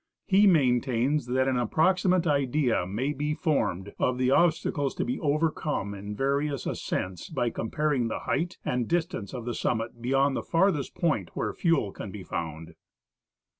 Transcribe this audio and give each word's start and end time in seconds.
^ 0.01 0.03
He 0.25 0.47
maintains 0.47 1.27
that 1.27 1.47
an 1.47 1.57
ap 1.57 1.69
proximate 1.69 2.25
idea 2.25 2.87
may 2.87 3.13
be 3.13 3.35
formed 3.35 3.93
of 3.99 4.17
the 4.17 4.31
obstacles 4.31 4.95
to 4.95 5.05
be 5.05 5.19
overcome 5.19 5.93
in 5.93 6.15
various 6.15 6.65
ascents 6.65 7.29
by 7.29 7.51
comparing 7.51 8.07
the 8.07 8.21
height 8.21 8.57
and 8.65 8.87
distance 8.87 9.31
of 9.31 9.45
the 9.45 9.53
summit 9.53 10.01
beyond 10.01 10.35
the 10.35 10.41
farthest 10.41 10.95
point 10.95 11.29
where 11.35 11.53
fuel 11.53 11.91
can 11.91 12.09
be 12.09 12.23
found. 12.23 12.73